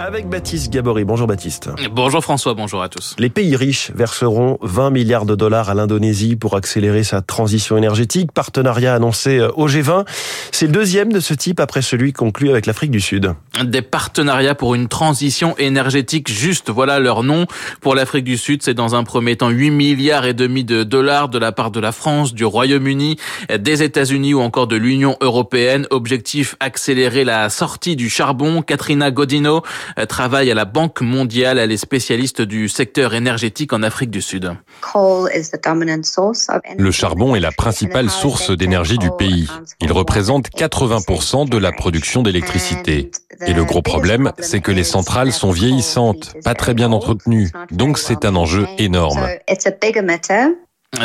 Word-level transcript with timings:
Avec 0.00 0.28
Baptiste 0.28 0.72
Gabory. 0.72 1.04
Bonjour 1.04 1.28
Baptiste. 1.28 1.70
Bonjour 1.92 2.22
François, 2.22 2.54
bonjour 2.54 2.82
à 2.82 2.88
tous. 2.88 3.14
Les 3.18 3.28
pays 3.28 3.54
riches 3.54 3.92
verseront 3.94 4.58
20 4.60 4.90
milliards 4.90 5.24
de 5.24 5.36
dollars 5.36 5.70
à 5.70 5.74
l'Indonésie 5.74 6.34
pour 6.34 6.56
accélérer 6.56 7.04
sa 7.04 7.22
transition 7.22 7.76
énergétique. 7.76 8.32
Partenariat 8.32 8.94
annoncé 8.94 9.38
euh, 9.38 9.50
au 9.54 9.68
G20. 9.68 10.04
C'est 10.50 10.66
le 10.66 10.72
deuxième 10.72 11.12
de 11.12 11.20
ce 11.20 11.32
type 11.32 11.60
après 11.60 11.80
celui 11.80 12.12
conclu 12.12 12.50
avec 12.50 12.66
l'Afrique 12.66 12.90
du 12.90 13.00
Sud. 13.00 13.34
Des 13.62 13.82
partenariats 13.82 14.56
pour 14.56 14.74
une 14.74 14.88
transition 14.88 15.56
énergétique 15.58 16.28
juste, 16.30 16.70
voilà 16.70 16.98
leur 16.98 17.22
nom. 17.22 17.46
Pour 17.80 17.94
l'Afrique 17.94 18.24
du 18.24 18.36
Sud, 18.36 18.62
c'est 18.62 18.74
dans 18.74 18.96
un 18.96 19.04
premier 19.04 19.36
temps 19.36 19.50
8 19.50 19.70
milliards 19.70 20.26
et 20.26 20.34
demi 20.34 20.64
de 20.64 20.82
dollars 20.82 21.28
de 21.28 21.38
la 21.38 21.52
part 21.52 21.70
de 21.70 21.78
la 21.78 21.92
France, 21.92 22.34
du 22.34 22.44
Royaume-Uni, 22.44 23.16
des 23.56 23.82
États-Unis 23.82 24.34
ou 24.34 24.40
encore 24.40 24.66
de 24.66 24.76
l'Union 24.76 25.16
européenne. 25.20 25.86
Objectif 25.90 26.56
accélérer 26.58 27.24
la 27.24 27.48
sortie 27.48 27.94
du 27.94 28.10
charbon. 28.10 28.62
Katrina 28.62 29.12
Godino 29.12 29.62
travaille 30.08 30.50
à 30.50 30.54
la 30.54 30.64
Banque 30.64 31.00
mondiale. 31.00 31.58
Elle 31.58 31.72
est 31.72 31.76
spécialiste 31.76 32.42
du 32.42 32.68
secteur 32.68 33.14
énergétique 33.14 33.72
en 33.72 33.82
Afrique 33.82 34.10
du 34.10 34.22
Sud. 34.22 34.52
Le 36.78 36.90
charbon 36.90 37.34
est 37.34 37.40
la 37.40 37.52
principale 37.52 38.10
source 38.10 38.50
d'énergie 38.50 38.98
du 38.98 39.10
pays. 39.10 39.48
Il 39.80 39.92
représente 39.92 40.50
80% 40.50 41.48
de 41.48 41.58
la 41.58 41.72
production 41.72 42.22
d'électricité. 42.22 43.10
Et 43.46 43.52
le 43.52 43.64
gros 43.64 43.82
problème, 43.82 44.32
c'est 44.38 44.60
que 44.60 44.70
les 44.72 44.84
centrales 44.84 45.32
sont 45.32 45.50
vieillissantes, 45.50 46.34
pas 46.44 46.54
très 46.54 46.74
bien 46.74 46.92
entretenues. 46.92 47.50
Donc 47.70 47.98
c'est 47.98 48.24
un 48.24 48.36
enjeu 48.36 48.66
énorme 48.78 49.26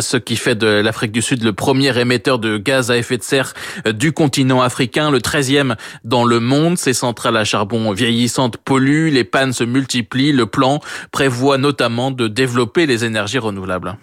ce 0.00 0.16
qui 0.16 0.36
fait 0.36 0.54
de 0.54 0.66
l'Afrique 0.66 1.12
du 1.12 1.22
Sud 1.22 1.42
le 1.42 1.52
premier 1.52 1.96
émetteur 1.98 2.38
de 2.38 2.56
gaz 2.56 2.90
à 2.90 2.96
effet 2.96 3.16
de 3.16 3.22
serre 3.22 3.54
du 3.86 4.12
continent 4.12 4.60
africain, 4.60 5.10
le 5.10 5.18
13e 5.18 5.76
dans 6.04 6.24
le 6.24 6.40
monde. 6.40 6.78
Ces 6.78 6.92
centrales 6.92 7.36
à 7.36 7.44
charbon 7.44 7.92
vieillissantes 7.92 8.56
polluent, 8.56 9.10
les 9.10 9.24
pannes 9.24 9.52
se 9.52 9.64
multiplient. 9.64 10.32
Le 10.32 10.46
plan 10.46 10.80
prévoit 11.10 11.58
notamment 11.58 12.10
de 12.10 12.28
développer 12.28 12.86
les 12.86 13.04
énergies 13.04 13.38
renouvelables. 13.38 13.96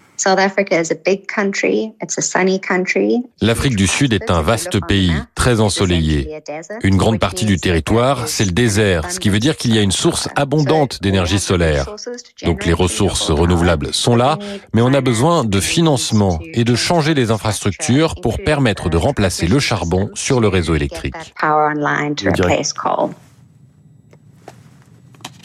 L'Afrique 3.41 3.75
du 3.75 3.87
Sud 3.87 4.13
est 4.13 4.31
un 4.31 4.41
vaste 4.41 4.79
pays, 4.85 5.13
très 5.35 5.59
ensoleillé. 5.59 6.41
Une 6.83 6.97
grande 6.97 7.19
partie 7.19 7.45
du 7.45 7.57
territoire, 7.57 8.27
c'est 8.27 8.45
le 8.45 8.51
désert, 8.51 9.11
ce 9.11 9.19
qui 9.19 9.29
veut 9.29 9.39
dire 9.39 9.57
qu'il 9.57 9.75
y 9.75 9.79
a 9.79 9.81
une 9.81 9.91
source 9.91 10.29
abondante 10.35 11.01
d'énergie 11.01 11.39
solaire. 11.39 11.95
Donc 12.43 12.65
les 12.65 12.73
ressources 12.73 13.29
renouvelables 13.31 13.93
sont 13.93 14.15
là, 14.15 14.37
mais 14.73 14.81
on 14.81 14.93
a 14.93 15.01
besoin 15.01 15.43
de 15.43 15.59
financement 15.59 16.39
et 16.53 16.63
de 16.63 16.75
changer 16.75 17.13
les 17.13 17.31
infrastructures 17.31 18.15
pour 18.21 18.37
permettre 18.37 18.89
de 18.89 18.97
remplacer 18.97 19.47
le 19.47 19.59
charbon 19.59 20.09
sur 20.13 20.39
le 20.39 20.47
réseau 20.47 20.75
électrique 20.75 21.15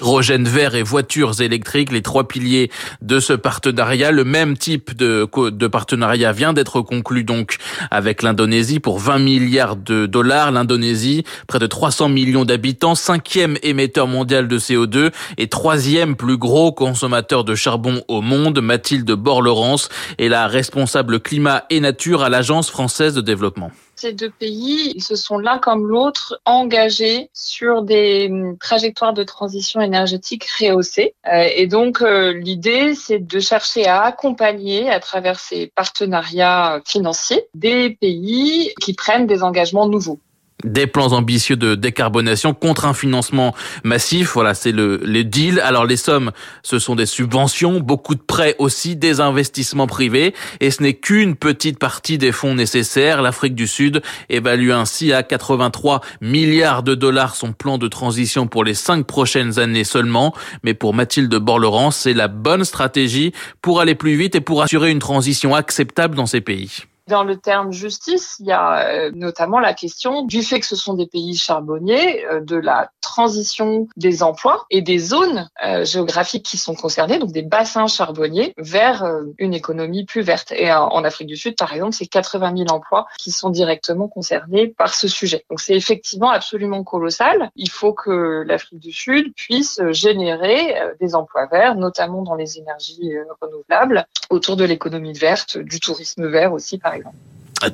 hydrogène 0.01 0.49
vert 0.49 0.75
et 0.75 0.83
voitures 0.83 1.43
électriques, 1.43 1.93
les 1.93 2.01
trois 2.01 2.27
piliers 2.27 2.71
de 3.03 3.21
ce 3.21 3.35
partenariat. 3.35 4.11
Le 4.11 4.25
même 4.25 4.57
type 4.57 4.97
de, 4.97 5.27
partenariat 5.67 6.33
vient 6.33 6.55
d'être 6.55 6.81
conclu 6.81 7.23
donc 7.23 7.59
avec 7.91 8.23
l'Indonésie 8.23 8.81
pour 8.81 8.99
20 8.99 9.19
milliards 9.19 9.77
de 9.77 10.07
dollars. 10.07 10.53
L'Indonésie, 10.53 11.25
près 11.47 11.59
de 11.59 11.67
300 11.67 12.09
millions 12.09 12.47
d'habitants, 12.47 12.95
cinquième 12.95 13.59
émetteur 13.63 14.07
mondial 14.07 14.49
de 14.49 14.59
CO2 14.59 15.11
et 15.37 15.49
troisième 15.49 16.17
plus 16.17 16.39
gros 16.39 16.73
consommateur 16.73 17.45
de 17.45 17.55
charbon 17.55 18.03
au 18.09 18.23
monde. 18.23 18.61
Mathilde 18.61 19.13
Borlerance 19.13 19.91
est 20.19 20.29
la 20.29 20.47
responsable 20.47 21.21
climat 21.21 21.65
et 21.69 21.81
nature 21.81 22.23
à 22.23 22.31
l'Agence 22.31 22.71
française 22.71 23.15
de 23.15 23.21
développement 23.21 23.71
ces 24.01 24.13
deux 24.15 24.31
pays, 24.31 24.93
ils 24.95 25.03
se 25.03 25.15
sont 25.15 25.39
l'un 25.39 25.59
comme 25.59 25.87
l'autre 25.87 26.41
engagés 26.47 27.31
sur 27.35 27.83
des 27.83 28.29
hum, 28.31 28.57
trajectoires 28.59 29.13
de 29.13 29.23
transition 29.23 29.81
énergétique 29.81 30.47
rehaussées. 30.59 31.15
Euh, 31.27 31.49
et 31.55 31.67
donc, 31.67 32.01
euh, 32.01 32.33
l'idée, 32.33 32.95
c'est 32.95 33.19
de 33.19 33.41
chercher 33.41 33.87
à 33.87 34.03
accompagner 34.03 34.91
à 34.91 35.01
travers 35.01 35.39
ces 35.39 35.67
partenariats 35.75 36.81
financiers 36.87 37.45
des 37.55 37.91
pays 37.91 38.73
qui 38.81 38.95
prennent 38.95 39.27
des 39.27 39.43
engagements 39.43 39.87
nouveaux 39.87 40.21
des 40.65 40.87
plans 40.87 41.13
ambitieux 41.13 41.57
de 41.57 41.75
décarbonation 41.75 42.55
contre 42.55 42.85
un 42.87 42.95
financement 42.95 43.55
massif. 43.85 44.33
Voilà, 44.35 44.55
c'est 44.55 44.73
le 44.73 45.01
les 45.05 45.25
deals. 45.25 45.61
Alors 45.61 45.87
les 45.87 45.97
sommes, 45.97 46.31
ce 46.63 46.79
sont 46.79 46.95
des 46.95 47.07
subventions, 47.07 47.81
beaucoup 47.81 48.15
de 48.15 48.21
prêts 48.21 48.55
aussi, 48.59 48.97
des 48.97 49.21
investissements 49.21 49.87
privés, 49.87 50.35
et 50.61 50.71
ce 50.71 50.83
n'est 50.83 50.95
qu'une 50.95 51.37
petite 51.37 51.79
partie 51.79 52.19
des 52.19 52.33
fonds 52.33 52.55
nécessaires. 52.55 53.23
L'Afrique 53.23 53.55
du 53.55 53.67
Sud 53.67 54.03
évalue 54.29 54.71
ainsi 54.71 55.13
à 55.13 55.23
83 55.23 56.01
milliards 56.21 56.83
de 56.83 56.95
dollars 56.95 57.35
son 57.35 57.53
plan 57.53 57.79
de 57.79 57.89
transition 57.89 58.47
pour 58.47 58.65
les 58.65 58.75
cinq 58.75 59.07
prochaines 59.07 59.59
années 59.59 59.85
seulement. 59.85 60.35
Mais 60.63 60.75
pour 60.75 60.95
Mathilde 60.95 61.35
Borleran, 61.35 61.91
c'est 61.91 62.15
la 62.15 62.29
bonne 62.29 62.65
stratégie 62.65 63.33
pour 63.63 63.81
aller 63.81 63.95
plus 63.95 64.17
vite 64.17 64.35
et 64.35 64.41
pour 64.41 64.63
assurer 64.63 64.91
une 64.91 64.99
transition 64.99 65.55
acceptable 65.55 66.15
dans 66.15 66.27
ces 66.27 66.41
pays. 66.41 66.85
Dans 67.11 67.25
le 67.25 67.37
terme 67.37 67.73
justice, 67.73 68.37
il 68.39 68.47
y 68.47 68.53
a 68.53 68.87
euh, 68.87 69.11
notamment 69.13 69.59
la 69.59 69.75
question 69.75 70.23
du 70.23 70.45
fait 70.45 70.61
que 70.61 70.67
ce 70.67 70.77
sont 70.77 70.95
des 70.95 71.09
pays 71.09 71.37
charbonniers, 71.37 72.25
euh, 72.27 72.41
de 72.41 72.55
la 72.55 72.93
transition 73.01 73.89
des 73.97 74.23
emplois 74.23 74.65
et 74.71 74.81
des 74.81 74.99
zones 74.99 75.51
euh, 75.67 75.85
géographiques 75.85 76.45
qui 76.45 76.57
sont 76.57 76.77
concernées, 76.77 77.19
donc 77.19 77.33
des 77.33 77.43
bassins 77.43 77.89
charbonniers, 77.89 78.55
vers 78.59 79.05
une 79.39 79.55
économie 79.55 80.05
plus 80.05 80.21
verte. 80.21 80.53
Et 80.53 80.73
en 80.73 81.03
Afrique 81.03 81.27
du 81.27 81.37
Sud, 81.37 81.57
par 81.57 81.73
exemple, 81.73 81.95
c'est 81.95 82.07
80 82.07 82.59
000 82.59 82.69
emplois 82.71 83.09
qui 83.19 83.33
sont 83.33 83.51
directement 83.51 84.07
concernés 84.07 84.69
par 84.69 84.95
ce 84.95 85.09
sujet. 85.09 85.45
Donc 85.51 85.59
c'est 85.59 85.75
effectivement 85.75 86.31
absolument 86.31 86.85
colossal. 86.85 87.51
Il 87.57 87.71
faut 87.71 87.93
que 87.93 88.45
l'Afrique 88.47 88.79
du 88.79 88.93
Sud 88.93 89.35
puisse 89.35 89.81
générer 89.91 90.77
des 91.01 91.17
emplois 91.17 91.47
verts, 91.47 91.75
notamment 91.75 92.23
dans 92.23 92.37
les 92.37 92.59
énergies 92.59 93.15
renouvelables, 93.41 94.07
autour 94.29 94.57
de 94.57 94.65
l'économie 94.65 95.15
verte, 95.15 95.59
du 95.59 95.81
tourisme 95.81 96.29
vert 96.29 96.53
aussi, 96.53 96.79
par 96.79 96.95
exemple 96.95 97.00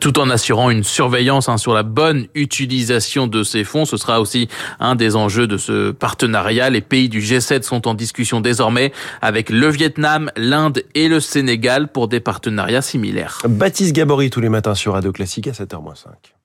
tout 0.01 0.19
en 0.19 0.31
assurant 0.31 0.71
une 0.71 0.83
surveillance 0.83 1.49
hein, 1.49 1.59
sur 1.59 1.73
la 1.73 1.83
bonne 1.83 2.27
utilisation 2.35 3.27
de 3.27 3.43
ces 3.43 3.65
fonds. 3.65 3.85
Ce 3.85 3.97
sera 3.97 4.21
aussi 4.21 4.49
un 4.81 4.97
des 4.97 5.15
enjeux 5.15 5.47
de 5.47 5.57
ce 5.57 5.93
partenariat. 5.93 6.71
Les 6.71 6.81
pays 6.81 7.09
du 7.09 7.21
G7 7.21 7.63
sont 7.63 7.87
en 7.87 7.95
discussion 7.95 8.41
désormais 8.41 8.93
avec 9.23 9.51
le 9.51 9.69
Vietnam, 9.69 10.31
l'Inde 10.37 10.83
et 10.95 11.09
le 11.09 11.21
Sénégal 11.21 11.89
pour 11.89 12.09
des 12.09 12.21
partenariats 12.21 12.83
similaires. 12.83 13.39
Baptiste 13.49 13.95
Gabory 13.95 14.31
tous 14.31 14.41
les 14.41 14.49
matins 14.49 14.75
sur 14.75 14.95
Radio 14.95 15.13
Classique 15.13 15.47
à 15.47 15.53
7h05. 15.53 16.36